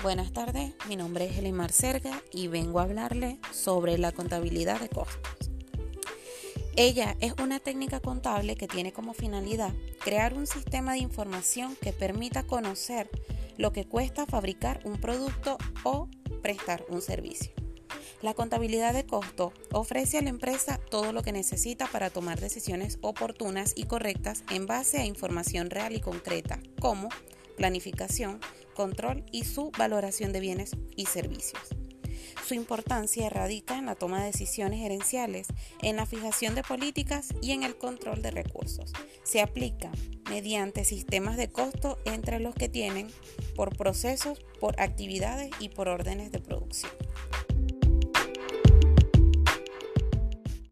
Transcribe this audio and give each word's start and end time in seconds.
Buenas 0.00 0.32
tardes, 0.32 0.74
mi 0.88 0.94
nombre 0.94 1.24
es 1.24 1.38
Elimar 1.38 1.72
Serga 1.72 2.22
y 2.30 2.46
vengo 2.46 2.78
a 2.78 2.84
hablarle 2.84 3.40
sobre 3.52 3.98
la 3.98 4.12
contabilidad 4.12 4.78
de 4.78 4.88
costos. 4.88 5.50
Ella 6.76 7.16
es 7.18 7.32
una 7.42 7.58
técnica 7.58 7.98
contable 7.98 8.54
que 8.54 8.68
tiene 8.68 8.92
como 8.92 9.12
finalidad 9.12 9.74
crear 9.98 10.34
un 10.34 10.46
sistema 10.46 10.92
de 10.92 10.98
información 10.98 11.76
que 11.82 11.92
permita 11.92 12.44
conocer 12.44 13.10
lo 13.56 13.72
que 13.72 13.86
cuesta 13.86 14.24
fabricar 14.24 14.80
un 14.84 15.00
producto 15.00 15.58
o 15.82 16.08
prestar 16.42 16.84
un 16.88 17.02
servicio. 17.02 17.50
La 18.22 18.34
contabilidad 18.34 18.94
de 18.94 19.04
costo 19.04 19.52
ofrece 19.72 20.18
a 20.18 20.22
la 20.22 20.30
empresa 20.30 20.78
todo 20.92 21.12
lo 21.12 21.24
que 21.24 21.32
necesita 21.32 21.88
para 21.88 22.10
tomar 22.10 22.38
decisiones 22.38 22.98
oportunas 23.00 23.72
y 23.74 23.84
correctas 23.84 24.44
en 24.50 24.66
base 24.66 24.98
a 24.98 25.06
información 25.06 25.70
real 25.70 25.96
y 25.96 26.00
concreta, 26.00 26.60
como 26.78 27.08
planificación, 27.56 28.38
control 28.78 29.24
y 29.32 29.42
su 29.42 29.72
valoración 29.76 30.32
de 30.32 30.38
bienes 30.38 30.76
y 30.94 31.06
servicios. 31.06 31.60
Su 32.46 32.54
importancia 32.54 33.28
radica 33.28 33.76
en 33.76 33.86
la 33.86 33.96
toma 33.96 34.20
de 34.20 34.26
decisiones 34.26 34.78
gerenciales, 34.78 35.48
en 35.82 35.96
la 35.96 36.06
fijación 36.06 36.54
de 36.54 36.62
políticas 36.62 37.34
y 37.42 37.50
en 37.50 37.64
el 37.64 37.76
control 37.76 38.22
de 38.22 38.30
recursos. 38.30 38.92
Se 39.24 39.40
aplica 39.40 39.90
mediante 40.30 40.84
sistemas 40.84 41.36
de 41.36 41.50
costo 41.50 41.98
entre 42.04 42.38
los 42.38 42.54
que 42.54 42.68
tienen 42.68 43.08
por 43.56 43.76
procesos, 43.76 44.38
por 44.60 44.80
actividades 44.80 45.50
y 45.58 45.70
por 45.70 45.88
órdenes 45.88 46.30
de 46.30 46.38
producción. 46.38 46.92